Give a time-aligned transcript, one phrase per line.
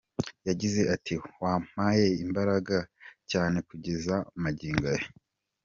[0.47, 2.77] Yagize ati “mwampaye imbaraga
[3.31, 5.07] cyane kugeza magingo aya.